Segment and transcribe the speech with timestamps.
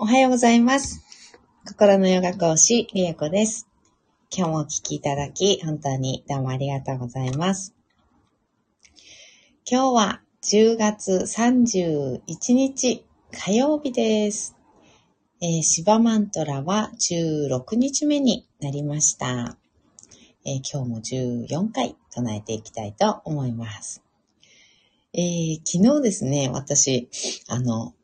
[0.00, 1.02] おはようございます。
[1.66, 3.66] 心のヨガ講師、りえこです。
[4.32, 7.74] 今日もお聞きいただき、本当にどうもありがとうございます。
[9.68, 12.20] 今日は10月31
[12.54, 14.54] 日火曜日です。
[15.40, 19.58] えー、シバマントラは16日目になりました。
[20.44, 21.00] えー今日も
[21.48, 24.04] 14回唱えていきたいと思います。
[25.12, 27.08] えー昨日ですね、私、
[27.48, 27.94] あの、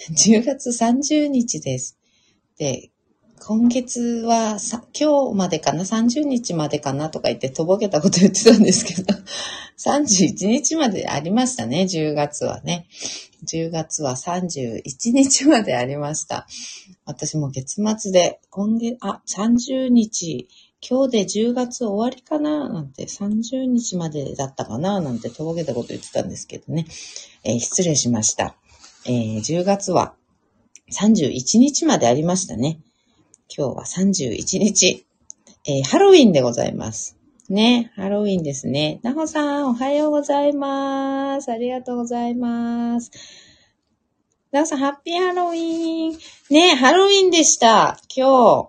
[0.12, 1.98] 10月30日です。
[2.56, 2.90] で、
[3.38, 9.14] 今月はさ、今日までかな ?30 日までかなとか言ってとぼけたこと言ってたんですけど、
[9.78, 12.86] 31日までありましたね、10月はね。
[13.46, 14.82] 10月は31
[15.12, 16.46] 日までありました。
[17.04, 20.48] 私も月末で、今月、あ、30日、
[20.88, 22.70] 今日で10月終わりかな？
[22.70, 25.00] なんて、30日までだったかな？
[25.00, 26.86] なんてとぼけたこと言ってたんですけどね。
[27.44, 28.56] えー失礼しました。
[29.06, 30.14] えー10月は
[30.92, 32.80] 31日までありましたね。
[33.56, 35.06] 今日は31日、
[35.66, 37.16] えーハロウィンでございます。
[37.48, 39.00] ね、ハロウィンですね。
[39.02, 41.50] なほさん、おはようございます。
[41.50, 43.10] ありがとうございます。
[44.52, 46.18] なほさん、ハッピーハロウィン。
[46.50, 47.98] ね、ハロウィンでした。
[48.14, 48.68] 今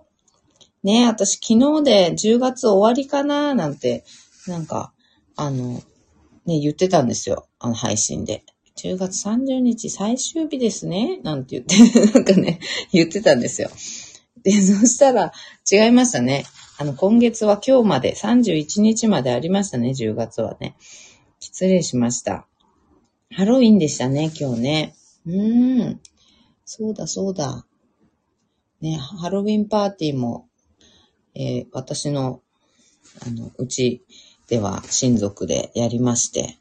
[0.82, 4.04] ね、私昨日で10月終わりかななんて、
[4.48, 4.92] なんか、
[5.36, 5.74] あの、
[6.46, 7.46] ね、言ってたんですよ。
[7.60, 8.44] あの配信で。
[8.76, 11.20] 10月30日最終日ですね。
[11.22, 12.60] なんて言って、 なんかね、
[12.92, 13.70] 言ってたんですよ。
[14.42, 15.32] で、そしたら
[15.70, 16.44] 違いましたね。
[16.78, 20.74] あの、今月は今日まで、31日までありましたね、10月はね。
[21.38, 22.46] 失礼しました。
[23.30, 24.94] ハロウィンでしたね、今日ね。
[25.26, 26.00] うーん。
[26.64, 27.66] そうだ、そうだ。
[28.80, 30.48] ね、ハロウィンパーティーも、
[31.34, 32.42] えー私の、
[33.24, 34.04] あの、うち
[34.48, 36.58] では親族でやりまして、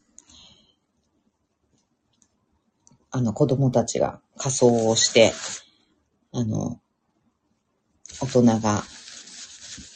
[3.12, 5.34] あの、子供たちが仮装をして、
[6.32, 6.80] あの、
[8.22, 8.84] 大人が、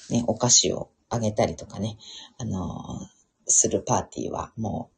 [0.09, 1.97] ね、お菓子をあげたりとかね、
[2.37, 2.99] あの、
[3.47, 4.91] するパーティーはも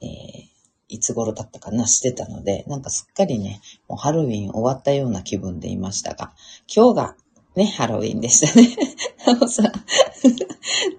[0.00, 0.52] う、えー
[0.92, 6.34] いつ頃だったかな、してたので、なんかすっかりね、もうハロウィン終わったような気分でいましたが、
[6.68, 7.16] 今日が
[7.56, 8.76] ね、ハロウィンでしたね。
[9.26, 9.72] なおさん、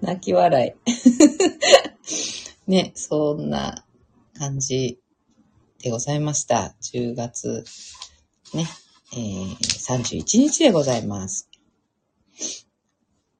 [0.00, 0.90] 泣き笑い。
[2.66, 3.84] ね、そんな
[4.36, 4.98] 感じ
[5.84, 6.74] でございました。
[6.80, 7.62] 10月、
[8.54, 8.66] ね、
[9.12, 11.50] えー、31日でございます。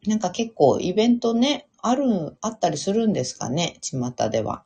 [0.06, 4.64] なんか結構イベントね、ある、あったりするんですかね、巷では。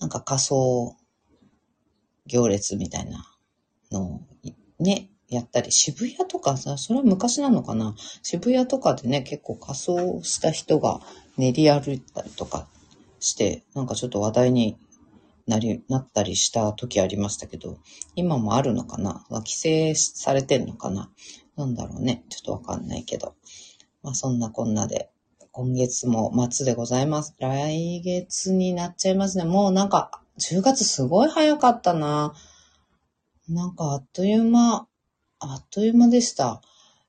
[0.00, 0.96] なんか仮装
[2.26, 3.24] 行列みたいな
[3.90, 4.20] のを
[4.78, 11.00] ね、やったり、渋谷とかさ、それは昔なのかな渋谷とかでね、結構仮装した人が
[11.38, 12.68] 練り歩いたりとか
[13.18, 14.76] して、なんかちょっと話題に
[15.50, 17.76] なり、なったりした時ありましたけど、
[18.14, 19.26] 今もあるのかな？
[19.28, 21.10] 規制されてんのかな？
[21.56, 22.24] なんだろうね。
[22.30, 23.34] ちょっとわかんないけど。
[24.02, 25.10] まあそんなこんなで、
[25.52, 27.34] 今月も末でございます。
[27.38, 29.44] 来月になっちゃいますね。
[29.44, 32.32] もうなんか、10月すごい早かったな。
[33.48, 34.86] なんかあっという間、
[35.40, 36.62] あっという間でした。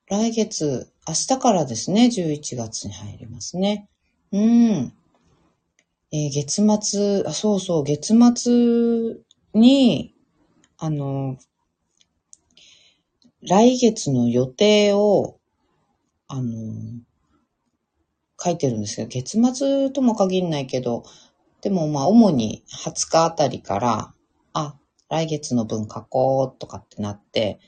[0.08, 3.88] 来月、明日からですね、11月に入りますね。
[4.32, 4.92] うん。
[6.14, 9.16] えー月末、あ、そうそう、月末
[9.54, 10.14] に、
[10.76, 11.38] あの、
[13.40, 15.40] 来月の予定を、
[16.28, 16.74] あの、
[18.38, 19.06] 書いてるんですよ。
[19.06, 21.04] 月末とも限らないけど、
[21.62, 24.14] でもまあ主に20日あたりから、
[24.52, 24.76] あ、
[25.08, 27.58] 来月の分書こうとかってなって、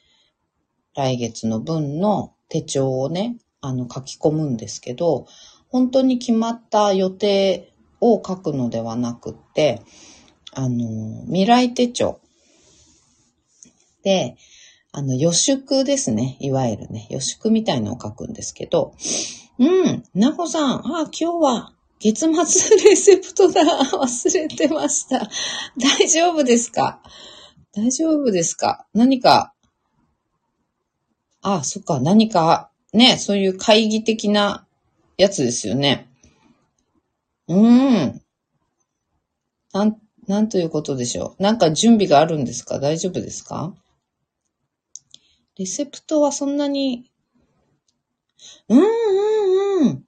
[0.95, 5.27] 来月の分の手帳をね、あの書き込むんですけど、
[5.69, 7.74] 本当に決まった予定
[8.07, 9.81] を書くのではなくって、
[10.53, 12.21] あの、未来手帳
[14.03, 14.37] で、
[14.93, 16.37] あの、予祝ですね。
[16.41, 18.95] いわゆるね、予祝みたいのを書くんですけど、
[19.59, 23.63] うん、なほさん、あ、今日は月末レセプトだ。
[23.99, 25.31] 忘れてました。
[25.79, 27.01] 大丈夫ですか？
[27.75, 28.87] 大丈夫ですか？
[28.93, 29.55] 何か、
[31.41, 34.67] あ、そっか、何か、ね、そういう会議的な
[35.17, 36.09] やつですよね。
[37.49, 38.23] うーん。
[39.73, 39.97] なん、
[40.27, 41.43] なんということでしょう。
[41.43, 42.79] なんか準備があるんですか？
[42.79, 43.75] 大丈夫ですか？
[45.57, 47.11] レセプトはそんなに、
[48.69, 50.05] うんうんうん。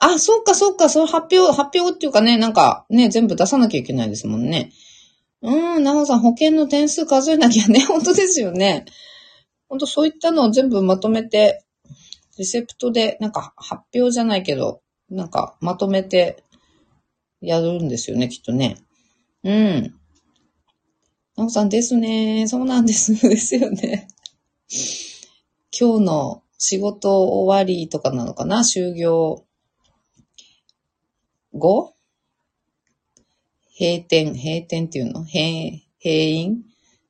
[0.00, 4.70] あ、そっかそっか、その発表、発表っていうかね、なんかね、全部出さなきゃいけないですもんね。
[5.42, 8.84] うん、なほさん、保険の点数数えなきゃね、 本当ですよね。
[9.68, 11.64] 本当そういったのを全部まとめて、
[12.38, 16.44] レセプトで、なんか発表じゃないけど、なんかまとめて
[17.40, 18.76] やるんですよね、きっとね。
[19.44, 19.94] うん。
[21.36, 22.46] なほさんですね。
[22.48, 23.14] そうなんです。
[23.28, 24.08] ですよね。
[25.78, 28.64] 今日の仕事終わりとかなのかな？
[28.64, 29.44] 終業
[31.52, 31.94] 後？
[33.78, 35.24] 閉店、閉店っていうの？
[35.24, 36.64] 閉、閉院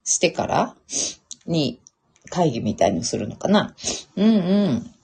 [0.05, 0.77] してから？
[1.47, 1.81] に
[2.29, 3.75] 会議みたいにするのかな？
[4.17, 4.95] うんうん。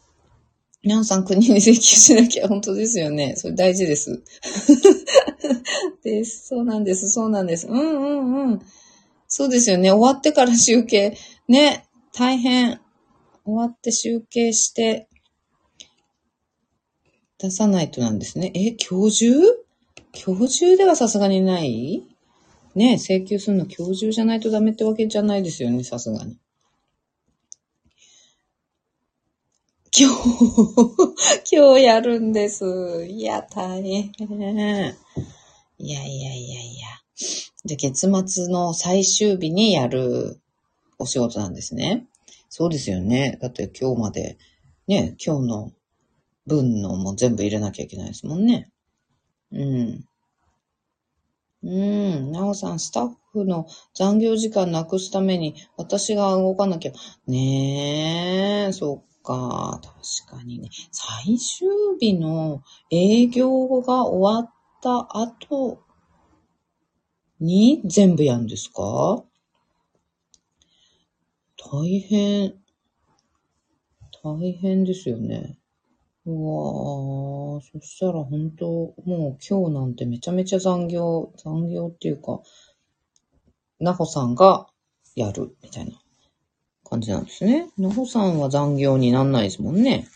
[0.84, 3.36] 皆さん国に請求しなきゃ本当ですよね。
[3.36, 4.22] それ大事です。
[6.02, 6.48] です。
[6.48, 7.08] そうなんです。
[7.08, 7.66] そうなんです。
[7.66, 8.62] うんうんうん。
[9.26, 9.90] そうですよね。
[9.90, 11.16] 終わってから集計。
[11.48, 11.86] ね。
[12.12, 12.80] 大変。
[13.46, 15.08] 終わって集計して、
[17.38, 18.52] 出さないとなんですね。
[18.54, 19.32] え、今日中？
[20.26, 22.06] 今日中ではさすがにない？
[22.74, 26.36] ね請求するの今日中じゃないとダメってわけじゃないですよね、さすがに。
[29.96, 33.06] 今日、 今日やるんです。
[33.08, 34.10] いや、大変。
[35.78, 36.88] いやいやいやいや。
[37.64, 40.40] じゃ、月末の最終日にやる
[40.98, 42.08] お仕事なんですね。
[42.48, 43.38] そうですよね。
[43.40, 44.36] だって今日まで、
[44.88, 45.72] ね、今日の
[46.44, 48.72] 分のも全部入れなきゃいけないですもんね。
[49.52, 50.04] うん。
[51.62, 52.32] うん。
[52.32, 56.92] なおさん、スタッフの残業時間なくすために私が動かなきゃ。
[57.28, 59.80] ねえ、そっか。
[60.28, 60.68] 確かにね。
[60.92, 61.68] 最終
[61.98, 65.82] 日の営業が終わった後
[67.40, 69.24] に全部やるんですか？
[71.56, 72.54] 大変、
[74.22, 75.58] 大変ですよね。
[76.26, 78.66] うわー、そしたら本当、
[79.04, 82.40] もう今日なんてめちゃめちゃ残業、残業っていうか、
[83.80, 84.68] なほさんが
[85.16, 86.00] やるみたいな
[86.94, 87.68] 感じなんですね。
[87.76, 90.06] なほさんは残業になんないですもんね。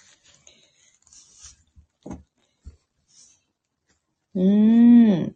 [4.34, 5.34] うーん。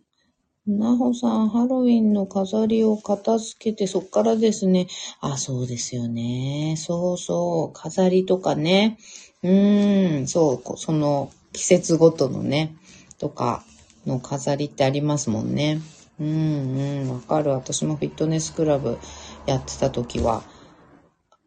[0.64, 4.86] なほさん、ハロウィンの飾りを片付けて、そっからですね。
[5.20, 6.76] あ、そうですよね。
[6.78, 7.72] そうそう。
[7.72, 8.96] 飾りとかね。
[9.42, 12.76] うーん、そう、その季節ごとのね、
[13.18, 13.64] とか
[14.06, 15.80] の飾りってありますもんね。
[16.20, 17.50] うんうん、わかる。
[17.50, 18.98] 私もフィットネスクラブ
[19.46, 20.44] やってた時は、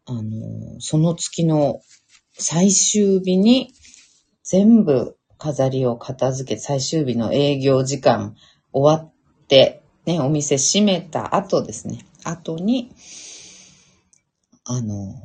[0.06, 1.81] あの、その月の
[2.34, 3.74] 最終日に
[4.44, 8.36] 全部飾りを片付け、最終日の営業時間
[8.72, 12.06] 終わって、ね、お店閉めた後ですね。
[12.24, 12.92] 後に、
[14.63, 15.16] あの、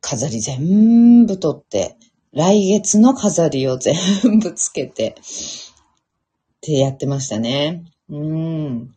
[0.00, 1.96] 飾り全部取って、
[2.32, 7.84] 来月の飾りを全部つけて、ってやってましたね。
[8.08, 8.94] うん。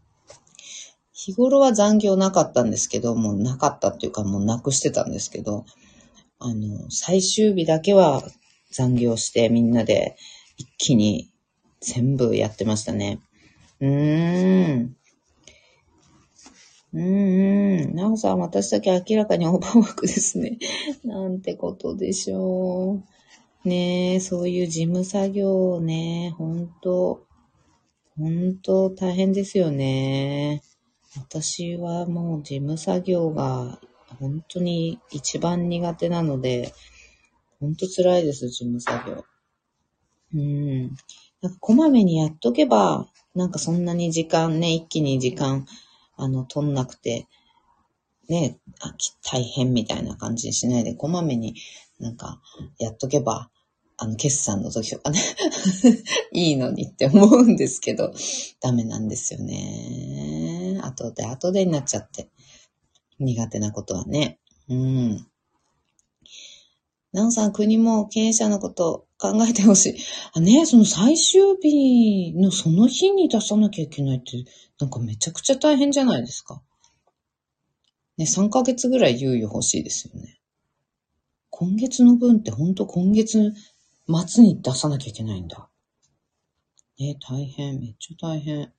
[1.25, 5.66] 日頃は残業なかったんですけど、もうなかったっていうかもうなくしてたんですけど、
[6.38, 8.22] あの、最終日だけは
[8.72, 10.18] 残業してみんなで
[10.57, 11.31] 一気に
[11.81, 13.22] 全部やってましたね。
[13.80, 14.95] うーん。
[16.94, 17.95] うんうん。
[17.95, 20.60] なおさん、私だけ明らかにオーバーワークですね。
[21.04, 23.01] なんてことでしょ
[23.66, 23.68] う。
[23.68, 27.25] ねえ、そういう事務作業ね、ほんと、
[28.16, 30.62] ほんと大変ですよね。
[31.18, 33.80] 私はもう事務作業が
[34.20, 36.74] 本当に一番苦手なので、
[37.60, 39.26] ほんと辛いです、事務作業。
[40.34, 40.96] うん。
[41.42, 45.66] なんかこまめにやっとけば、なんかそんなに時間ね、一気に時間、
[46.18, 47.28] あの、取んなくて、
[48.28, 51.56] ね、あ大変みたいな感じにしないで、こまめに
[52.00, 52.42] なんか
[52.80, 53.50] やっとけば、
[53.98, 55.20] あの、決算の時とかね
[56.34, 58.13] いいのにって思うんですけど、
[58.60, 60.55] ダメなんですよね。
[60.82, 62.29] 後で後でになっちゃって。
[63.20, 64.39] 苦手なことはね。
[64.70, 65.27] うん。
[67.13, 69.96] なおさん、国も経営者のこと考えてほしい。
[70.34, 74.44] あ、ね、その最終日のその日に出さなきゃいけないって、
[74.79, 76.62] なんかめちゃくちゃ大変じゃないですか。
[78.17, 80.39] ね、3ヶ月ぐらい猶予欲しいですよね。
[81.50, 83.53] 今月の分ってほんと今月
[84.27, 85.70] 末に出さなきゃいけないんだ。
[87.00, 88.74] ね、大変、めっちゃ大変。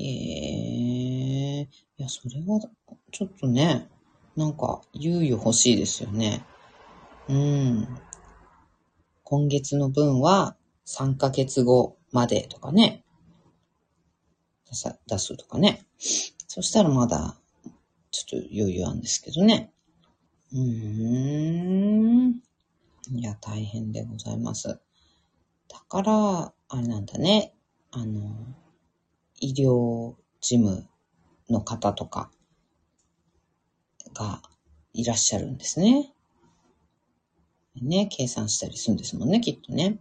[0.00, 2.60] へえ、いや、それは、
[3.10, 3.88] ちょっとね、
[4.36, 6.44] なんか、猶予欲しいですよね。
[7.28, 7.88] うん。
[9.24, 13.04] 今月の分は3ヶ月後までとかね。
[15.06, 15.86] 出すとかね。
[16.46, 17.36] そしたらまだ、
[18.10, 19.72] ちょっと余裕あるんですけどね。
[20.52, 20.58] うー
[22.28, 22.40] ん。
[23.10, 24.68] いや、大変でございます。
[24.68, 24.78] だ
[25.88, 27.54] から、あれなんだね。
[27.90, 28.30] あの、
[29.40, 30.86] 医療事務
[31.48, 32.30] の方とか
[34.14, 34.42] が
[34.92, 36.12] いらっしゃるんですね。
[37.80, 39.98] ね、計算したりするんですもんね、きっとね。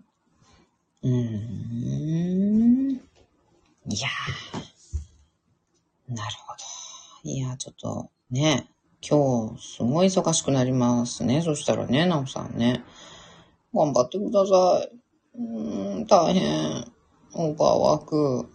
[1.03, 2.91] うーん。
[2.91, 6.15] いやー。
[6.15, 6.53] なるほ
[7.23, 7.29] ど。
[7.29, 8.69] いや、ちょっとね、
[9.07, 11.41] 今日、すごい忙しくなりますね。
[11.41, 12.83] そしたらね、なおさんね。
[13.73, 14.97] 頑張ってください。
[15.37, 16.91] うーん、大変。
[17.33, 18.49] オーバーワーク。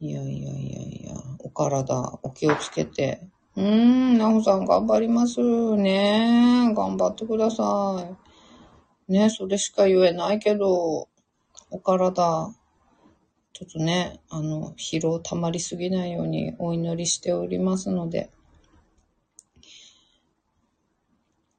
[0.00, 3.28] いやいやいやいや、お体、お気をつけて。
[3.56, 5.40] うーん、なおさん頑張ります
[5.76, 6.72] ね。
[6.74, 8.04] 頑張ってくださ
[9.08, 9.12] い。
[9.12, 11.08] ね、それしか言えないけど、
[11.70, 12.52] お体、
[13.52, 18.30] ちょっとね、あの、疲労溜まりすぎないようにお祈りしておりますので。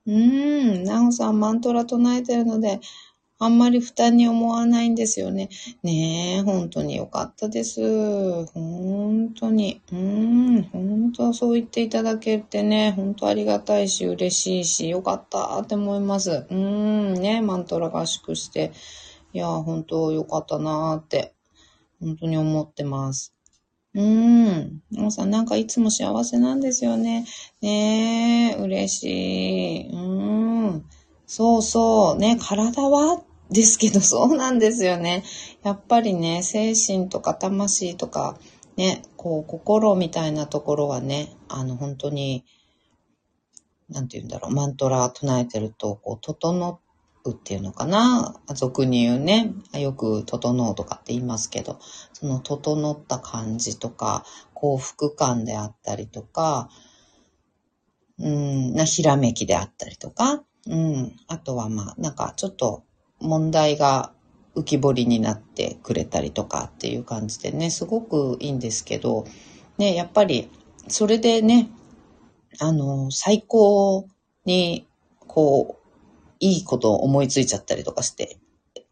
[0.05, 2.81] うーん、なおさんマントラ唱えてるので、
[3.37, 5.49] あんまり負担に思わないんですよね。
[5.83, 8.45] ねえ、本当によかったです。
[8.45, 9.81] 本当に。
[9.91, 16.45] うん、本当そう言っていただけてね、本当ありがたいし、嬉しいし、よかったって思います。
[16.49, 18.71] うん、ね、マントラ合宿して。
[19.33, 21.33] いや、本当よかったなーって、
[21.99, 23.33] 本当に思ってます。
[23.93, 24.81] うーん。
[24.91, 27.25] もさん、なんかいつも幸せなんですよね。
[27.61, 29.89] ねえ、嬉しい。
[29.89, 30.85] うーん。
[31.27, 32.17] そうそう。
[32.17, 35.23] ね、体はですけど、 そうなんですよね。
[35.63, 38.37] やっぱりね、精神とか魂とか、
[38.77, 42.43] ね、こう、心みたいなところはね、あの、本当に、
[43.89, 46.79] なんて言うんだろう、マントラ唱えてると、こう、整
[47.23, 48.39] うっていうのかな。
[48.53, 51.79] 俗に言うね、よく整うとかって言いますけど、
[52.13, 56.69] その整った感じとか、幸福感であったりとか、
[58.19, 61.15] うん、な、ひらめきであったりとか、うん。
[61.27, 62.83] あとはまあ、なんかちょっと
[63.19, 64.13] 問題が
[64.55, 69.25] 浮き彫りになってくれたりとかっていう感じでね、すごくいいんですけど、
[69.77, 70.49] ね、やっぱり、
[70.87, 71.69] それでね、
[72.59, 74.07] あの、最高
[74.45, 74.87] に、
[75.27, 75.85] こう、
[76.39, 78.37] いいことを思いついちゃったりとかして、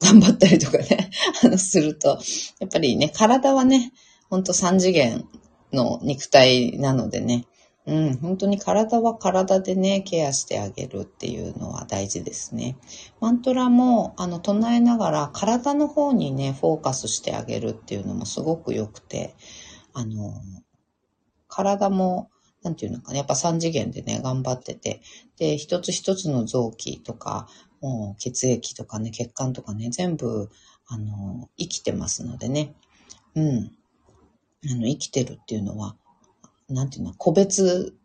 [0.01, 1.11] 頑張ったりとかね、
[1.43, 2.19] あの、すると、
[2.59, 3.93] やっぱりね、体はね、
[4.29, 5.27] ほんと3次元
[5.71, 7.45] の肉体なのでね、
[7.85, 12.77] うん、本当に体は体でね、ケアしてあげるっていうのは大事ですね。
[13.19, 19.35] マントラも、あの、唱えながら体の方にね、フォーカスしてあげるっていうのもすごく良くて、
[19.93, 20.33] あの、
[21.49, 22.29] 体も、
[22.63, 25.01] なんていうのかな、やっぱ3次元でね、頑張ってて、
[25.37, 27.47] で、一つ一つの臓器とか、
[27.81, 30.49] もう血液とかね、血管とかね、全部、
[30.87, 32.75] あの、生きてますのでね、
[33.35, 33.71] うん。
[34.71, 35.97] あの、生きてるっていうのは、
[36.73, 37.95] なんていうの、個別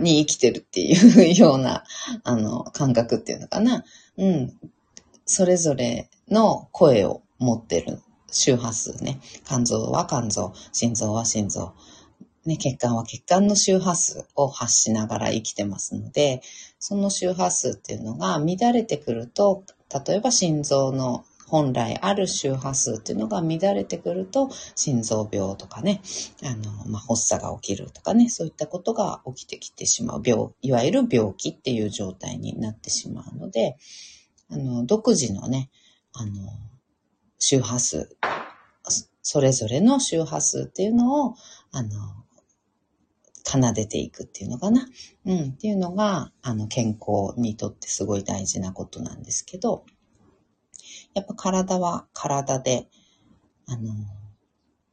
[0.00, 1.84] に生きてるっていうような、
[2.24, 3.84] あの、感覚っていうのかな。
[4.16, 4.52] うん。
[5.24, 9.20] それぞれの声を持ってる周波数ね。
[9.44, 11.74] 肝臓は肝臓、心臓は心臓。
[12.44, 16.42] ね、血管は血管の周波数を発しながら生きてますので、
[16.78, 19.64] その周波数っていうのが乱れてくると、
[20.06, 26.02] 例えば心臓の本来ある周波数っていうのが乱れてくると、心臓病とかね、
[26.42, 33.76] あの、まあ、発作が起きるとかね、そういったことが起きてきてしまう、病、いわゆる病気っていう状態になってしまうので、
[34.50, 35.70] あの、独自のね、
[36.12, 36.32] あの、
[37.38, 38.16] 周波数、
[39.22, 41.34] それぞれの周波数っていうのを、
[41.72, 41.90] あの、
[43.44, 44.88] 奏でていくっていうのかな。
[45.24, 49.84] うん、っていうのが、あの、健康にとってすごい大事なことなんですけど、
[51.16, 52.88] やっぱ体は体で、
[53.66, 53.94] あの、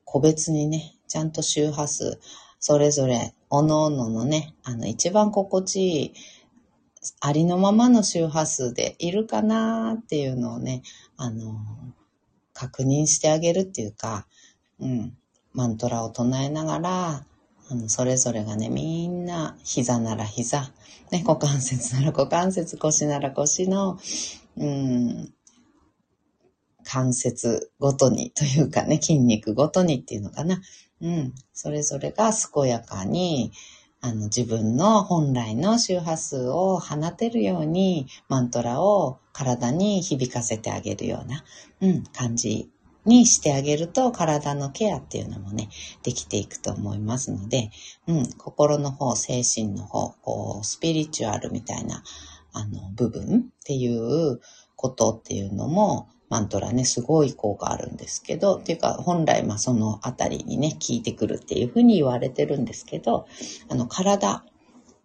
[0.05, 2.17] 個別にね、ちゃんと周波数、
[2.61, 6.13] それぞれ、おのおののね、あの、一番心地いい、
[7.19, 10.81] ありのままの周波数でいるかなっていうのをね、
[11.17, 11.59] あの、
[12.53, 14.25] 確認してあげるっていうか、
[14.79, 15.17] うん、
[15.51, 17.25] マントラを唱えながら、
[17.69, 20.71] あの、それぞれがね、みんな、膝なら膝、
[21.11, 23.99] ね、股関節なら股関節、腰なら腰の、
[24.55, 25.33] うん、
[26.93, 30.61] 関節ごとにというかね、筋肉ごとにっていうのかな。
[31.01, 31.33] うん。
[31.51, 33.51] それぞれが健やかに、
[33.99, 41.43] あの、自分の本来の周波数を放てるように、マントラを体に響かせてあげるような、
[41.81, 42.69] うん、感じ
[43.05, 45.69] にしてあげると、体のケアっていうのもね、
[46.03, 47.71] できていくと思いますので、
[48.05, 52.03] うん、心の方、精神の方、こう、スピリチュアルみたいな、
[52.51, 54.39] あの、部分っていう
[54.75, 63.27] ことっていうのも、マントラね、すごい効果あるんですけど、っていうか、本来、まあ、そのあたりにね、効いてくるっていうふうに言われてるんですけど、
[63.69, 64.43] あの、体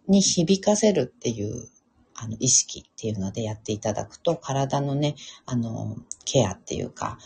[0.07, 1.69] に響かせるっていう、
[2.15, 5.13] あの、意識っていうのでやっていただくと、体のね、
[5.45, 7.19] あの、ケアっていうか、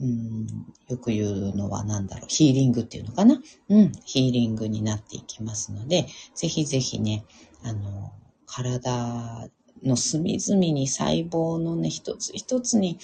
[0.00, 0.46] うん、
[0.88, 3.42] よく言うのは何だろう、ヒーリングっていうのかな？
[3.68, 7.24] うん、ヒーリングになっていきますので、ぜひぜひね、
[7.64, 8.12] あの、
[8.46, 9.48] 体
[9.82, 12.98] の隅々に細胞のね、一つ一つに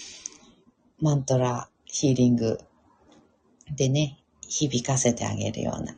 [1.01, 2.59] マントラヒーリング
[3.75, 5.95] でね、響かせてあげるような、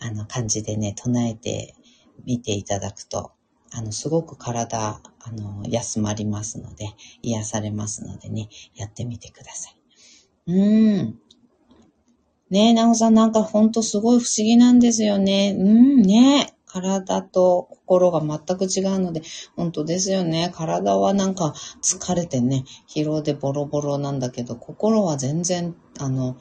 [0.00, 1.74] あの、感じでね、唱えて
[2.24, 3.32] みていただくと、
[3.70, 6.90] あの、すごく体、あの、休まりますので、
[7.22, 9.76] 癒されますのでね、やってみてください。
[10.48, 11.18] うーん。
[12.50, 15.56] ねえ、なおさんなんかほんとすごい不思議なんですよね。
[15.58, 19.20] うんね体と心が全く違うので、
[19.56, 20.50] 本当ですよね。
[20.54, 21.52] 体はなんか
[21.82, 26.38] 疲れてね、疲労でボロボロなんだけど、心は全然、あの、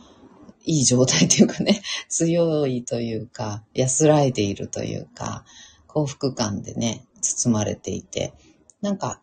[0.64, 5.44] いい状態というかね、 強いというか、安らいでいるというか、
[5.88, 8.34] 幸福感でね、包まれていて、
[8.80, 9.22] なんか、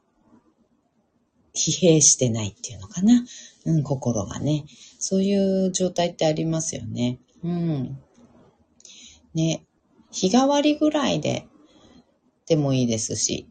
[1.55, 3.25] 疲弊してないっていうのかな。
[3.65, 4.67] うん、心がね。
[4.99, 5.35] そうい
[5.67, 7.19] う状態ってありますよね。
[7.43, 7.99] うん。
[9.35, 9.65] ね。
[10.11, 11.47] 日替わりぐらいで、
[12.47, 13.49] でもいいですし、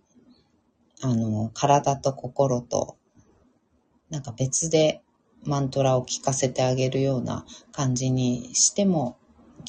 [1.01, 2.97] あの、体と心と、
[4.09, 5.01] なんか別で
[5.43, 9.17] マントラを聞かせてあげるような感じにしても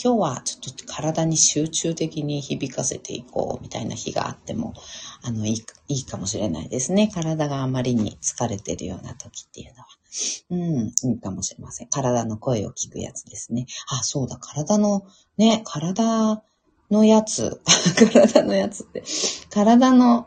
[0.01, 4.75] 今日はちょっと体に集中的に響かせていこうみたいな日があっても、
[5.23, 7.09] あの、いい、いいかもしれないですね。
[7.13, 9.87] 体があまりに疲れてるような時っていうのは。
[10.51, 11.89] うん、いいかもしれません。
[11.89, 13.67] 体の声を聞くやつですね。
[13.89, 15.03] あ、そうだ、体の、
[15.37, 16.45] ね、体
[16.91, 17.61] のやつ、
[18.13, 19.03] 体のやつって、
[19.51, 20.27] 体の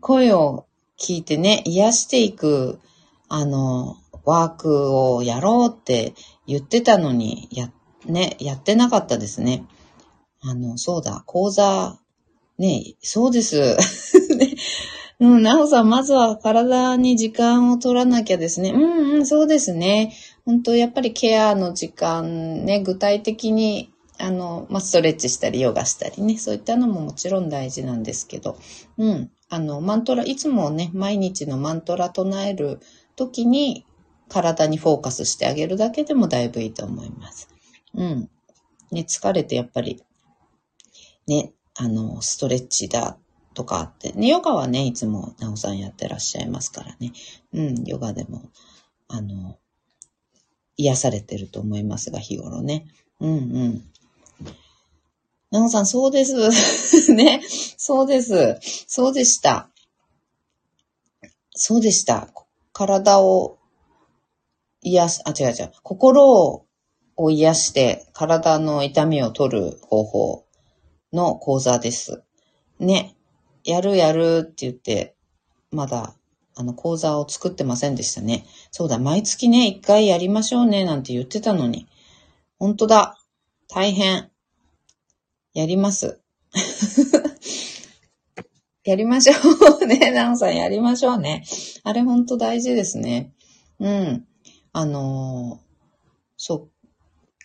[0.00, 0.66] 声を
[0.98, 2.80] 聞いてね、癒していく、
[3.28, 6.14] あの、ワークをやろうって
[6.46, 7.70] 言ってたのに、や
[8.06, 9.64] ね、やってなかったですね。
[10.40, 11.98] あの、そうだ、講座、
[12.58, 13.76] ね、そうです。
[14.36, 14.54] ね、
[15.18, 18.70] うん、なおさん、まずは体に時間を取らなきゃですね。
[18.70, 20.14] うんうん、そうですね。
[20.44, 28.58] 本当やっぱりケアの時間ね、具体的に、あの、まあ、ストレッチしたり、ヨガしたりね、そういったのももちろん大事なんですけど、
[28.98, 32.80] うん、あの、マントラ、いつもね、毎日のマントラ唱える
[33.16, 33.84] 時に、
[34.28, 37.48] 体にフォーカスしてあげるだけでもだいぶいいと思います。
[37.94, 38.30] うん。
[38.90, 40.02] ね、疲れてやっぱり、
[41.26, 43.18] ね、あの、ストレッチだ
[43.54, 47.12] とかって、ね、ヨガはね、いつもなおさんやってらっしゃいますからね。
[47.52, 48.50] うん、ヨガでも、
[49.08, 49.58] あの、
[50.76, 52.86] 癒されてると思いますが、日頃ね。
[53.20, 53.34] うんう
[53.68, 53.82] ん。
[55.58, 57.12] なおさん、そうです。
[57.14, 57.42] ね。
[57.76, 58.58] そうです。
[58.86, 59.70] そうでした。
[61.54, 62.28] そうでした。
[62.72, 63.58] 体を
[64.82, 65.72] 癒す、あ、違う違う。
[65.82, 66.62] 心
[67.16, 70.44] を癒して体の痛みを取る方法
[71.12, 72.22] の講座です。
[72.78, 73.16] ね。
[73.64, 75.16] やるやるって言って、
[75.70, 76.14] まだ、
[76.54, 78.46] あの、講座を作ってませんでしたね。
[78.70, 81.88] そうだ、毎月ね、一回やりましょうね、なんて言ってたのに。
[82.58, 83.18] 本当だ。
[83.68, 84.30] 大変。
[85.56, 86.20] やります。
[88.84, 89.32] やりましょ
[89.80, 89.98] うね。
[90.12, 91.46] ナオさんやりましょうね。
[91.82, 93.32] あれ本当大事ですね。
[93.80, 94.28] うん。
[94.74, 95.62] あの、
[96.36, 96.70] そう、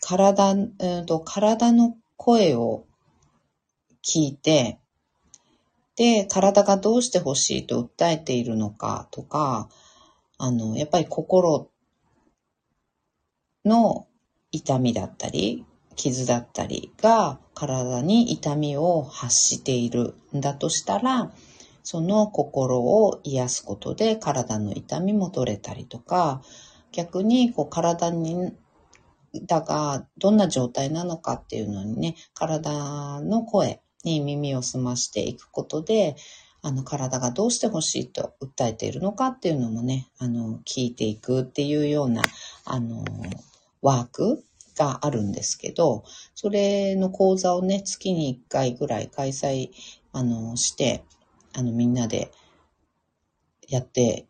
[0.01, 2.83] 体、うんと、体の声を
[4.05, 4.77] 聞いて、
[5.95, 9.69] で、体がどうして欲しいと訴えているのかとか、
[10.37, 11.71] あの、やっぱり心
[13.63, 14.05] の
[14.51, 21.31] 痛みだったり、傷だったりが体に痛みを発しているんだとしたら、
[21.83, 26.41] その心を癒すことで体の痛みも取れたりとか、
[26.91, 28.53] 逆にこう体に
[29.33, 36.15] だが、どんな状態なのかっていうのにね、体の声に耳を澄ましていくことで、
[36.61, 42.23] あの、体がどうして欲しいと訴えているのかっていうのもね、あの、聞いていくっていうような、
[42.65, 43.03] あの、
[43.81, 44.43] ワーク
[44.75, 46.03] があるんですけど、
[46.35, 49.71] それの講座をね、月に1回ぐらい開催、
[50.11, 51.03] あの、して、
[51.53, 52.31] あの、みんなで
[53.67, 54.27] やって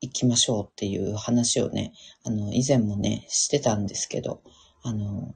[0.00, 1.92] 行きましょうっていう話をね、
[2.24, 4.42] あの、以前もね、してたんですけど、
[4.82, 5.34] あの、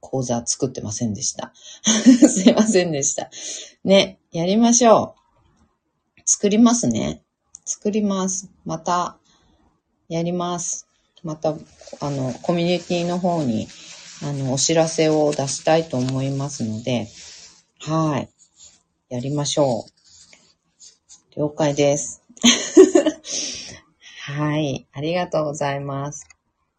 [0.00, 1.52] 講座作ってませんでした。
[1.84, 3.30] すいませんでした。
[3.84, 5.16] ね、やりましょ
[6.16, 6.20] う。
[6.24, 7.22] 作りますね。
[7.64, 8.50] 作ります。
[8.64, 9.18] また、
[10.08, 10.85] やります。
[11.26, 11.56] また、
[12.00, 13.66] あの、コミュニティの方に、
[14.22, 17.08] あの、お知らせを出したいと思いますので、
[17.80, 18.28] はい。
[19.08, 21.40] やりましょう。
[21.40, 22.22] 了解です。
[24.22, 24.86] はい。
[24.92, 26.28] ありがとうございます。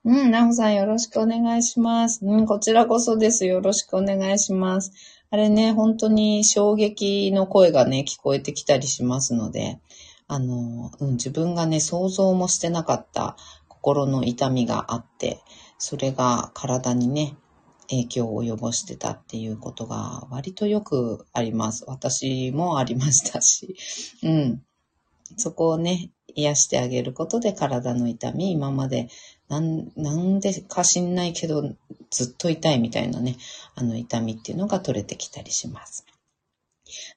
[0.06, 2.26] うん、なほさんよろしくお願いします。
[2.26, 3.46] うん、こちらこそです。
[3.46, 4.94] よろしくお願いします。
[5.30, 9.82] あれね、本当に衝撃の声がね、聞こえてきたりしますので、
[10.30, 13.38] あの、うん、自分がね、想像もしてなかった
[13.82, 15.40] 心の痛みがあって、
[15.78, 17.36] それが体にね、
[17.90, 21.86] 影響を及ぼしてたっていうことが割とよくあります。
[21.88, 23.76] 私もありましたし。
[24.24, 24.63] うん。
[25.38, 29.10] そこをね、癒してあげることで体の痛み、今まで
[29.50, 31.63] なん、なんでか知んないけど、
[32.12, 33.38] ずっと痛いみたいなね、
[33.76, 36.06] あの痛みっていうのが取れてきたりします。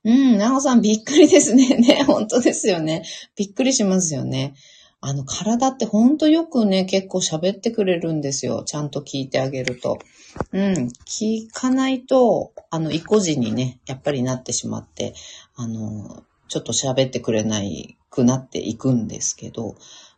[0.05, 1.68] うん、なおさんびっくりですね。
[1.77, 3.05] ね、本当ですよね。
[3.37, 4.55] びっくりしますよね。
[5.03, 8.65] あの、体ってほんとよくね、結構喋ってくれるんですよ。
[8.65, 10.03] ちゃんと聞いてあげると。
[10.53, 10.89] うん。
[11.07, 15.15] 聞かないと、あの、意固地にね、やっぱりなってしまって、
[15.55, 19.77] あの、ちょっと喋ってくれないくなっていくんですけど、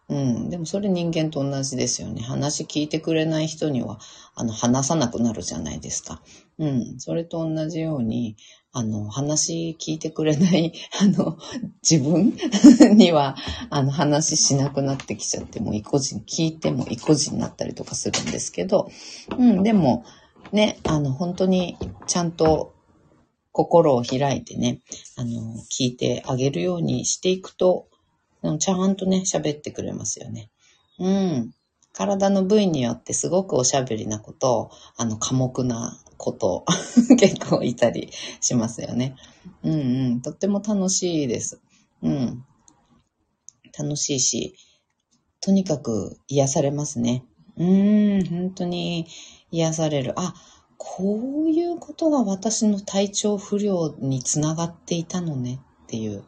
[0.09, 0.51] うん。
[0.51, 2.23] でもそれ人間と同じですよね。
[2.23, 4.01] 話聞いてくれない人には、
[4.35, 6.23] あの、話さなくなるじゃないですか。
[6.59, 6.99] うん。
[6.99, 8.37] それと同じように、
[8.75, 11.39] あの、話聞いてくれない、 あの、
[11.89, 12.35] 自分
[12.97, 13.37] には、
[13.69, 18.91] あの、話しなくなってきちゃって、もう意固地に、聞いても意固地になったりとかするんですけど、
[19.39, 20.05] うん、でも、
[20.53, 22.73] ね、あの、本当にちゃんと
[23.53, 24.81] 心を開いてね、
[25.17, 27.89] あの、聞いてあげるようにしていくと、
[28.59, 30.51] ちゃんとね、喋ってくれますよね。
[30.99, 31.55] うん。
[31.93, 36.65] 体の部位によってすごくおしゃべりなこと、あの、寡黙なこと
[37.19, 39.17] 結構いたりしますよね。
[39.63, 40.21] うんうん。
[40.23, 41.61] とっても楽しいです。
[42.01, 42.45] うん。
[43.77, 44.55] 楽しいし、
[45.41, 47.25] とにかく癒されますね。
[47.57, 49.07] うーん、本当に
[49.51, 50.15] 癒される。
[50.17, 50.35] あ、
[50.79, 56.23] こういうことが私の体調不良につながっていたのねっていう。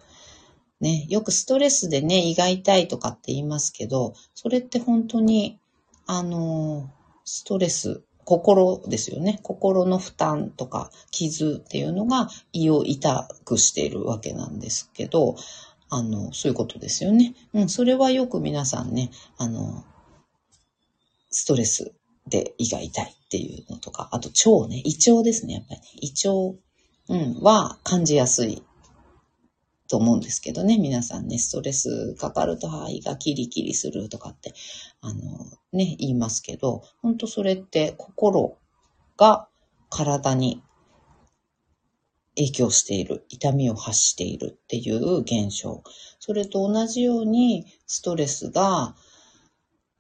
[0.80, 5.58] ね、よくストレスでね、胃が痛いとかって言いますけど、それって本当に、
[6.06, 6.90] あの、
[7.24, 9.38] ストレス心ですよね。
[9.42, 15.36] 心の負担とか傷っていうのが胃を痛くしているわけなんですけど、
[15.90, 17.34] あの、そういうことですよね。
[17.52, 19.84] うん、それはよく皆さんね、あの、
[21.30, 21.92] ストレス
[22.26, 25.86] で胃が痛いっていうのとか、あと腸ね、胃腸ですね、やっぱり、ね。
[26.00, 26.58] 胃腸、
[27.08, 28.62] うん、は感じやすい
[29.88, 34.54] と思うんですけどね、皆さんね、ストレスかかると肺がキリキリするとかって、
[35.00, 35.20] あの、
[35.72, 38.56] ね、言いますけど、本当それって心
[39.16, 39.48] が
[39.90, 40.62] 体に
[42.36, 45.82] 影響している、痛みを発しているっていう現象。
[46.18, 48.96] それと同じように、ストレスが、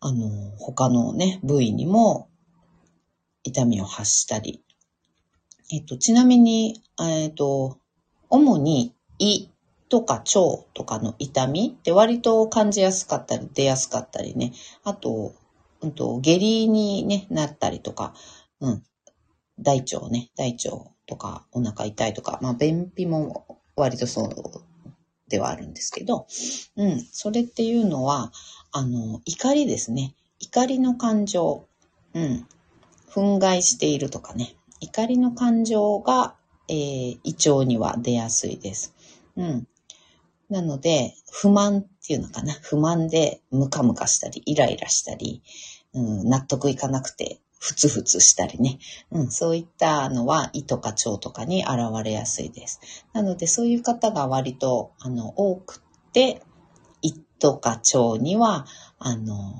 [0.00, 2.28] あの、他のね、部位にも
[3.44, 4.62] 痛みを発したり。
[5.70, 7.78] えっと、ちなみに、えっと、
[8.28, 9.48] 主に胃
[9.94, 14.52] とか腸とかの痛みって割と感じやすかったり出やすかったりね。
[14.82, 15.36] あと、
[15.82, 18.12] うんと、下痢に、ね、なったりとか、
[18.58, 18.82] うん、
[19.60, 24.30] 大腸ね、大腸とかお腹痛いとか、まあ便秘も割とそう
[25.28, 26.26] ではあるんですけど、
[26.74, 28.32] うん、それっていうのは、
[28.72, 30.16] あの、怒りですね。
[30.40, 31.68] 怒りの感情、
[32.14, 32.48] うん、
[33.10, 36.34] 憤慨しているとかね、怒りの感情が、
[36.66, 38.92] えー、胃腸には出やすいです。
[39.36, 39.68] うん。
[40.50, 42.52] なので、不満っていうのかな。
[42.62, 45.42] 不満でムカムカしたり、イライラしたり、
[45.94, 48.78] うん、納得いかなくて、ふつふつしたりね。
[49.10, 52.80] うん、そういったのは胃とか腸とかに現れやすいです。
[53.14, 55.80] なので、そういう方が割と、あの、多く
[56.12, 56.42] て、
[57.00, 58.66] 胃とか腸には、
[58.98, 59.54] あの、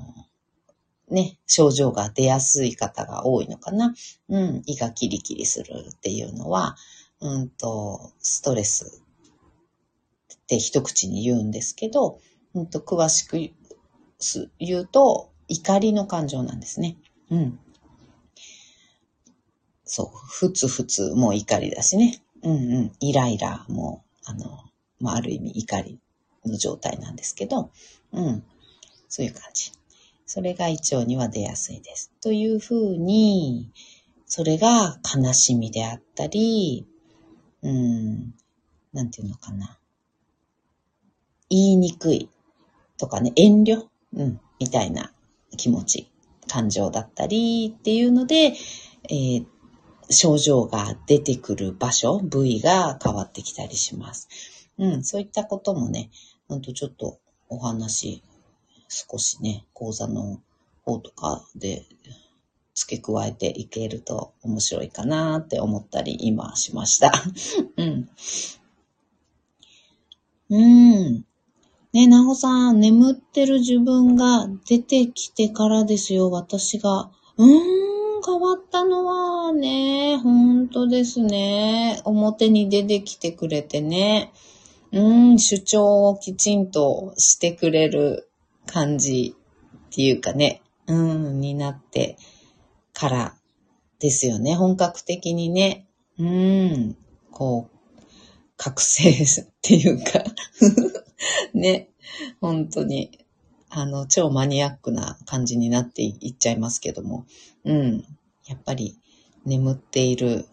[1.09, 3.95] ね、症状が出やすい方が多いのかな。
[4.29, 6.75] うん、胃がキリキリするっていうのは、
[7.21, 9.04] うんと、ストレス
[10.45, 12.19] って一口に言うんですけど、
[12.53, 13.37] うんと詳しく
[14.59, 16.97] 言うと、怒りの感情なんですね。
[17.31, 17.59] うん。
[19.83, 22.21] そう、ふつふつもう怒りだしね。
[22.43, 22.91] うんうん。
[22.99, 24.63] イライラも、あの、
[24.99, 25.99] まあ、ある意味怒り
[26.45, 27.71] の状態なんですけど、
[28.11, 28.43] うん。
[29.09, 29.71] そういう感じ。
[30.27, 32.11] それが胃腸には出やすいです。
[32.21, 33.71] というふうに、
[34.27, 36.87] それが悲しみであったり、
[37.61, 38.33] うん、
[38.93, 39.79] なんていうのかな。
[41.55, 42.29] 言いにくい
[42.97, 45.13] とかね、遠慮、うん、みたいな
[45.57, 46.11] 気持ち、
[46.47, 48.53] 感情だったりっていうので、
[49.09, 49.45] えー、
[50.09, 54.29] 症状が出てくる場所、部位が変わってきたりします。
[54.77, 56.11] うん、そういったこともね、
[56.47, 58.21] ほんとちょっとお話、
[58.89, 60.41] 少しね、講座の
[60.83, 61.85] 方とかで
[62.75, 67.11] 付け加えていけると面白いかなって思ったり今しました。
[67.77, 68.09] うん。
[70.49, 71.24] うん。
[71.95, 77.09] ね、なほさん、眠ってる自分が出てきてからですよ、私が。
[77.37, 82.01] うーん、変わったのはね、ほんとですね。
[82.03, 84.33] 表に出てきてくれてね。
[84.91, 88.29] うん、主張をきちんとしてくれる
[88.65, 89.33] 感じ
[89.87, 92.17] っていうかね、うん、になって
[92.91, 93.35] から
[93.99, 94.53] ですよね。
[94.55, 95.87] 本格的にね。
[96.19, 96.97] うん、
[97.31, 97.77] こう、
[98.57, 99.11] 覚醒
[99.43, 100.25] っていうか
[101.53, 101.89] ね、
[102.41, 103.19] 本当に、
[103.69, 107.25] あの、超マニアックな感じになっていっちゃいますけども、
[107.63, 108.05] うん。
[108.47, 108.97] やっぱり
[109.45, 110.47] 眠っている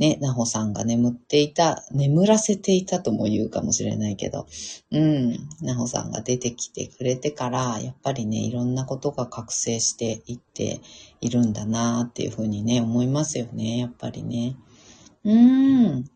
[0.00, 4.46] ね、なほさんが眠っていた、眠らせていたとも言うかもしれないけど、
[4.90, 10.80] うん、なほさんが出てきてくれてから、やっぱりね、いろんなことが覚醒していって
[11.20, 14.56] いるんだなっていうふうにね、思いますよね、やっぱりね。
[15.22, 16.10] うん。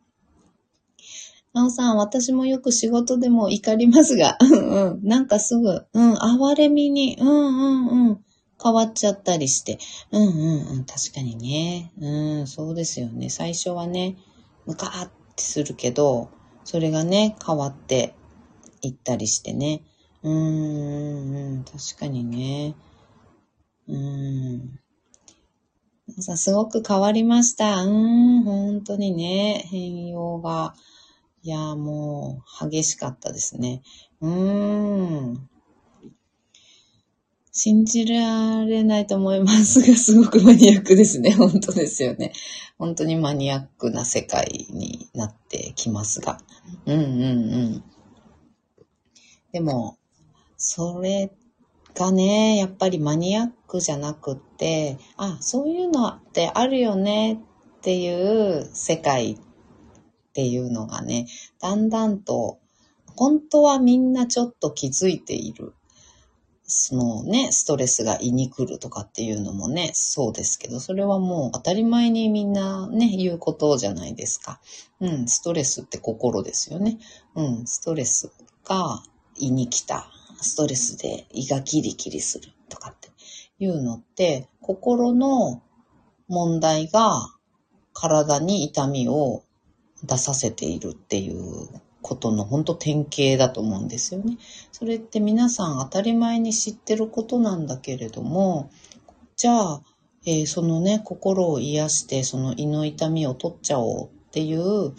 [1.55, 8.25] なおさん、私もよく仕事でも怒りますが、 うんうん、なんかすぐ、うん、哀れみに、うんうんうん、
[8.62, 9.79] 変わっちゃったりして。
[10.11, 11.93] うんうんうん、確かにね。
[11.99, 13.31] うん、そうですよね。
[13.31, 14.17] 最初はね、
[14.67, 16.29] ムカーってするけど、
[16.64, 18.17] それがね、変わって
[18.83, 19.83] いったりしてね。
[20.25, 22.75] うーん、確かにね。
[23.87, 24.81] うん。
[26.21, 27.83] さすごく変わりました。
[27.83, 30.75] うん、本当にね、変容が。
[31.47, 33.83] いや、もう、激しかったですね。
[34.23, 35.49] うーん。
[37.53, 41.33] 信じられないと思いますが、すごくマニアックですね。
[41.37, 42.33] 本当ですよね。
[42.79, 46.41] 本当にマニアックな世界になってきますが。
[46.87, 47.07] うんうんう
[47.77, 47.85] ん。
[49.53, 49.99] でも、
[50.57, 51.31] それ
[51.95, 59.39] がね、やっぱりマニアックじゃなくて、あ、そういうのってあるよねっていう世界
[60.35, 61.27] っていうのがね、
[61.61, 62.59] だんだんと、
[63.16, 65.75] 本当はみんなちょっと気づいている
[66.66, 74.61] そのね、ストレスが胃に来るとかっていうのもね、そうですけど、それはもう当たり前にみんなね、言うことじゃないですか。
[75.01, 76.99] うん、ストレスって心ですよね。
[77.35, 78.33] うん、ストレス
[78.64, 79.03] が
[79.37, 80.11] 胃に来た。
[80.40, 83.11] ストレスで胃がキリキリするとかって
[83.59, 85.62] いうのって、心の
[86.29, 87.29] 問題が
[87.92, 89.44] 体に痛みを
[90.05, 91.69] 出させているっていう
[92.03, 94.37] ことの本当典型だと思うんですよね。
[94.73, 98.71] それって皆さん当たり前に知ってることなんだけれども、
[99.37, 99.83] じゃあ、
[100.27, 104.93] えー、そのね、心を癒して、その胃の痛みを取っちゃおうっていう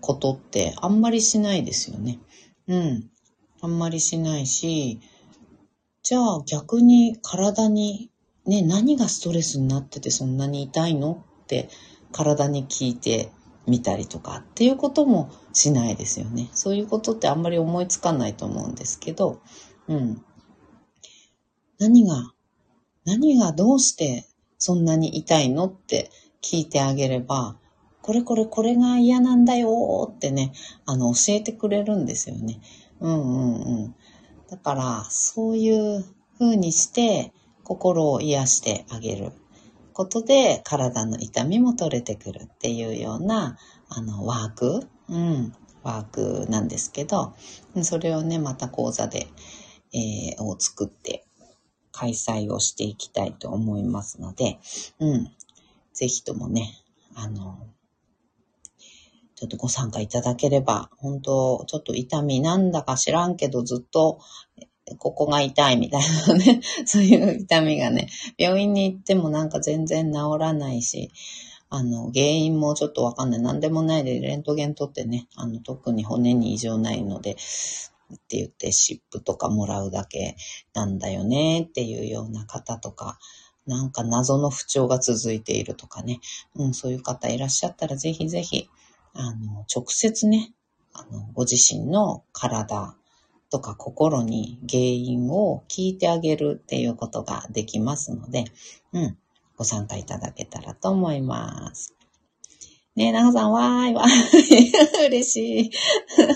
[0.00, 2.20] ことってあんまりしないですよね。
[2.68, 3.10] うん。
[3.60, 5.00] あんまりしないし、
[6.02, 8.10] じゃあ逆に体に
[8.44, 11.68] ね、何がストレスになっててそんなに痛いのって
[12.10, 13.30] 体に聞いて
[13.66, 16.50] 見たりとかっていうこともしないですよね。
[16.52, 19.40] そういうことってあんまり思いつかないと思うんですけど、
[19.88, 20.24] うん。
[21.78, 22.32] 何が、
[23.04, 24.26] 何がどうして
[24.58, 27.56] そんなに痛いのって聞いてあげれば、
[28.00, 30.52] これこれこれが嫌なんだよってね、
[30.86, 32.60] あの、教えてくれるんですよね。
[33.00, 33.94] うんうんうん。
[34.50, 36.04] だから、そういう
[36.38, 37.32] 風にして、
[37.64, 39.32] 心を癒してあげる。
[39.92, 43.56] ことで体の痛みも取れてくるっていうような
[43.88, 47.34] あのワーク、うん、ワークなんですけど、
[47.82, 49.28] それをね、また講座で、
[49.92, 51.24] えー、を作って
[51.90, 54.58] 開催をしていきたいと思いますので、
[54.98, 55.30] うん、
[55.92, 56.74] ぜひともね、
[57.14, 57.66] あの、
[59.34, 64.20] ちょっとご参加いただければ、本当ちょっと痛みなんだか知らんけどずっと
[64.98, 71.10] ここが痛いみたいなね、 そういう痛みがね、病院に行ってもなんか全然治らないし、
[71.70, 73.40] あの、原因もちょっとわかんない。
[73.40, 77.36] 何でもないで、レントゲン取ってね、あの、特に骨に異常ないので、っ
[78.28, 80.36] て言って、湿布とかもらうだけ
[80.74, 83.18] なんだよね、っていうような方とか、
[83.66, 86.20] なんか謎の不調が続いているとかね、
[86.56, 88.68] うん、そういう方いらっしゃったら、ぜひぜひ、
[89.14, 90.52] あの、直接ね、
[90.92, 92.96] あの、ご自身の体、
[93.52, 98.44] とか心に原因を聞いてあげるっていうことができますので、
[98.94, 99.18] うん、
[99.58, 101.94] ご参加いただけたらと思います。
[102.96, 104.72] ねえ、なほさん、わーい、わーい。
[105.08, 105.70] 嬉しい。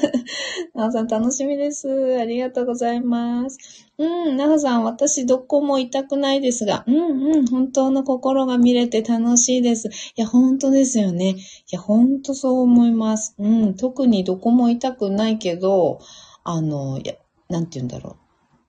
[0.76, 2.18] なほさん、楽しみです。
[2.20, 3.58] ありがとうございます。
[3.96, 6.96] うん、なほさん、私、どこも痛くないですが、うん
[7.34, 9.88] うん、本当の心が見れて楽しいです。
[9.88, 11.30] いや、本当ですよね。
[11.30, 11.36] い
[11.70, 13.34] や、本当そう思います。
[13.38, 16.00] うん、特にどこも痛くないけど、
[16.48, 17.00] あの、
[17.48, 18.16] なんて言うんだろう。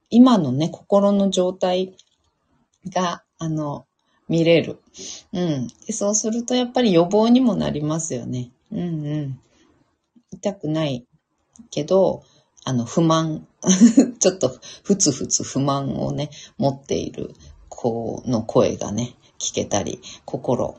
[0.10, 1.96] 今のね、心の状態
[2.90, 3.86] が、あの、
[4.28, 4.80] 見れる。
[5.32, 5.68] うん。
[5.92, 8.50] そうするとやっぱり予防にもなりますよね。
[8.72, 8.84] うんう
[9.18, 9.40] ん。
[10.32, 11.06] 痛くない
[11.70, 12.24] けど、
[12.66, 13.48] あの、不満、
[14.20, 17.36] ちょっとふつふつ不満をね、持っている
[17.70, 20.78] 子の声がね、聞けたり、心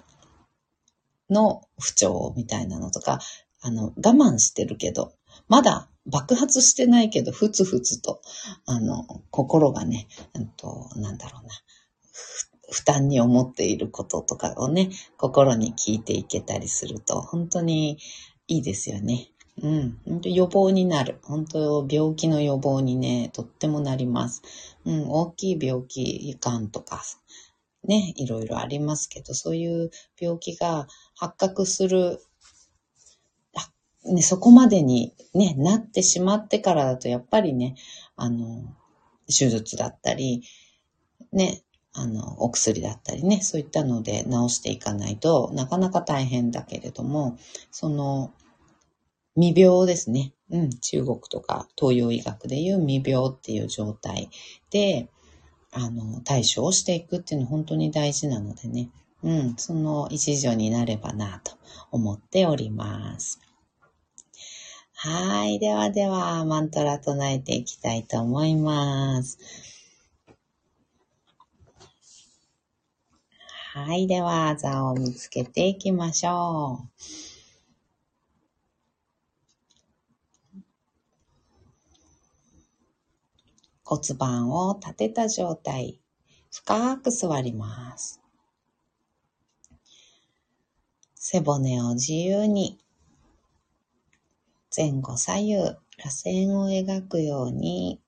[1.31, 3.21] の不調みたいなのとか、
[3.61, 5.13] あの、我慢してるけど、
[5.47, 8.21] まだ爆発してないけど、ふつふつと、
[8.67, 11.51] あの、心がね、うんと、なんだろうな、
[12.71, 17.99] 負担に思っていることとかをね、心に聞いていけたりすると、本当に
[18.47, 19.31] いいですよね。
[19.63, 19.99] うん。
[20.07, 21.19] 本当予防になる。
[21.23, 24.43] 本当病気の予防にね、とってもなります。
[24.85, 25.09] うん。
[25.09, 27.03] 大きい病気、がんとか、
[27.85, 29.91] ね、いろいろありますけど、そういう
[30.21, 32.21] 病気が発覚する、
[34.05, 37.77] ね、そこまでにね、なってしまってからだと、やっぱりね、
[38.17, 38.65] あの、
[39.27, 40.43] 手術だったり、
[41.33, 47.39] ね、あの、お薬だったりね、そういったので治していかないとなかなか大変だけれども、
[47.71, 48.33] その、
[49.35, 50.33] 未病ですね。
[50.51, 54.31] うん、中国とか東洋医学でいう未病っていう状態
[54.71, 55.09] で、
[55.73, 58.91] あの、対処をしていくっていうのは本当に大事なのでね、
[59.23, 61.53] うん、その一助になればなと
[61.91, 63.41] 思っております。
[65.01, 65.61] はい。
[65.61, 69.39] ではでは、マントラ唱えていきたいと思います。
[73.75, 74.09] はい。
[74.09, 76.89] では、座を見つけていきましょう。
[83.85, 86.01] 骨盤を立てた状態。
[86.51, 88.21] 深く座ります。
[91.15, 92.81] 背骨を自由に
[94.75, 98.01] 前後左右螺旋を描くように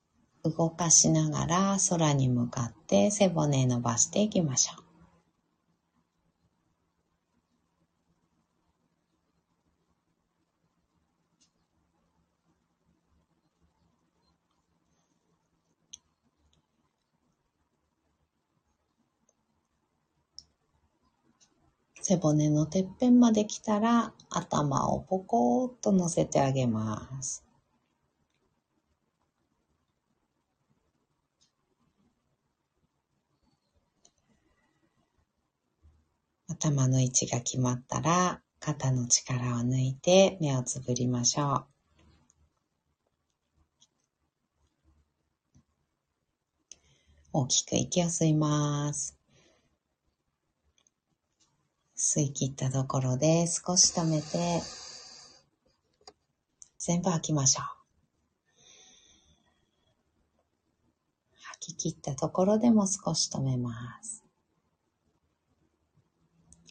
[0.44, 4.89] 動かしながら空に向かって背骨伸ばしていきましょう。
[22.10, 27.44] 背骨のてっぺんまで来たら頭をポコーっと乗せてあげます。
[36.48, 41.64] 頭の位置が決まったら肩の力を抜いて目をつぶりましょう。
[47.32, 49.19] 大きく息を吸います。
[52.02, 54.62] 吸い切ったところで少し止めて、
[56.78, 57.66] 全部吐きましょう。
[61.60, 64.24] 吐き切ったところでも少し止めます。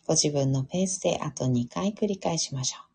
[0.07, 2.89] ご自分のペースであと2回繰り返しましょう。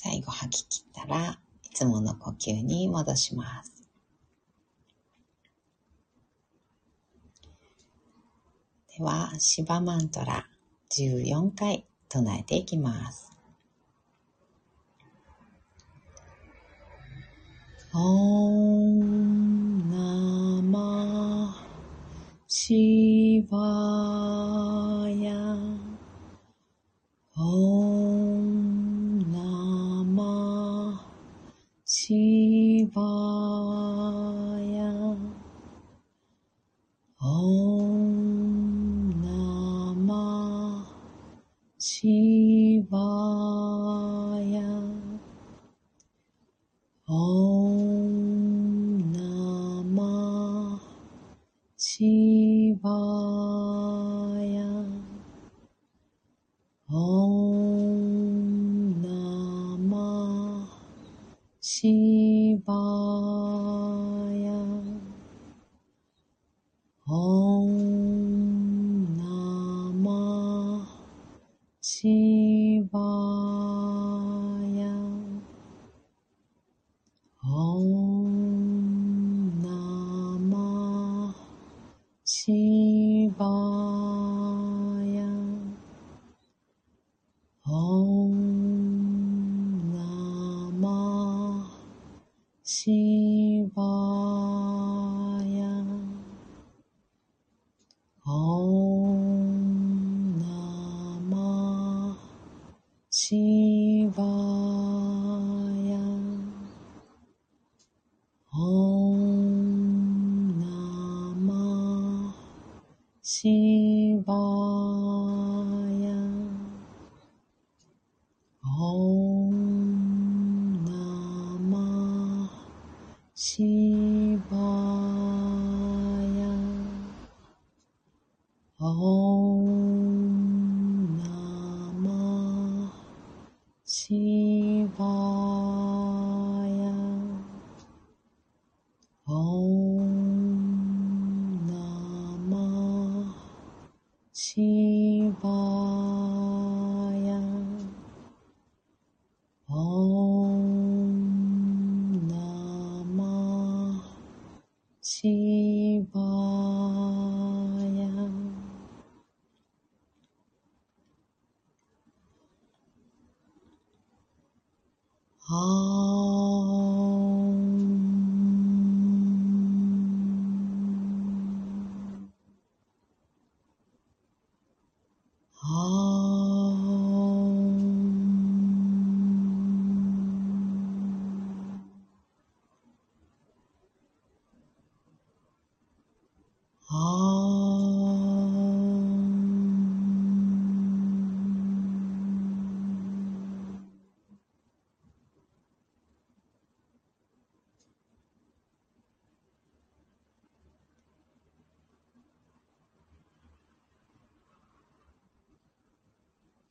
[0.00, 3.88] 最後吐き切ったらいつもの呼吸に戻します。
[8.96, 10.48] では、シバマントラ
[10.90, 13.30] 14回唱えていきます。
[17.94, 18.67] オン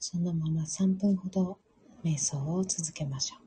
[0.10, 1.60] そのまま3分ほど
[2.02, 3.47] 瞑想を続けましょう。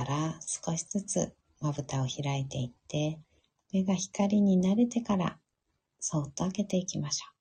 [0.00, 3.18] たら少しずつまぶたを開いていって、
[3.72, 5.38] 目が光に慣れてから
[5.98, 7.34] そっと開けていきましょう。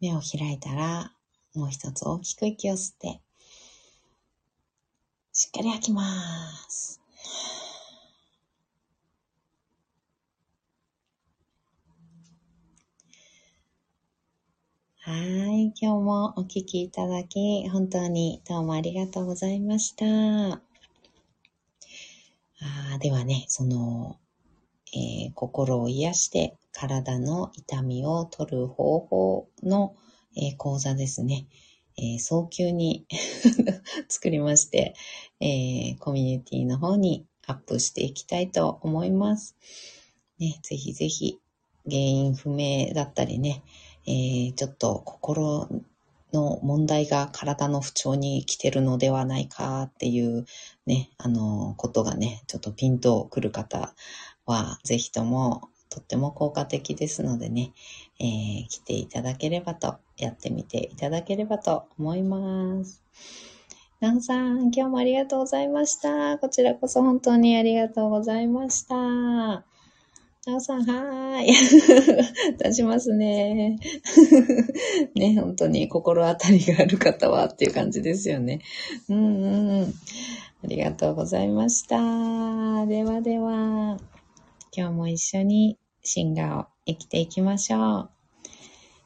[0.00, 1.12] 目を開いたら、
[1.54, 3.20] もう一つ大きく息を吸って、
[5.32, 6.02] しっかり吐きま
[6.68, 7.00] す。
[15.04, 15.72] はい。
[15.74, 20.04] 今日もお聞きいただき、本当にどうもありがとうございました。
[20.06, 20.60] あ
[23.00, 24.20] ではね、その、
[24.94, 29.96] えー、心を癒して体の痛みを取る方法の、
[30.36, 31.48] えー、講座ですね。
[31.98, 33.04] えー、早急に
[34.08, 34.94] 作りまして、
[35.40, 39.56] えコミュニティの方にアップしていきたいと思います。
[40.38, 41.40] ね、ぜひぜひ
[41.86, 43.64] 原因不明だったりね、
[44.06, 45.68] えー、ちょっと心
[46.32, 50.46] の問題が体の不調に来てるのではないかっていう
[50.86, 53.94] ね、あの、ことがね、ちょっとピンとくる方
[54.46, 57.72] は、ぜひともとっても効果的ですのでね、
[58.18, 63.02] えー、来ていただければと、やってみていただければと思います。
[64.00, 66.38] なおさん、今日もありがとうございました。
[66.38, 69.71] こちらこそ本当にありがとうございました。
[70.44, 71.52] なおさん、はーい。
[72.58, 73.78] 出しますね。
[75.14, 78.60] ね、本当に心当たりがある方はっていう感じですよね。
[79.08, 79.94] うんうん。
[80.64, 81.96] ありがとうございました。
[82.86, 84.00] ではでは、
[84.76, 88.10] 今日も一緒にシンガーを生きていきましょう。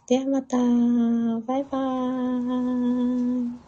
[0.08, 3.65] ではまた、バイバーイ。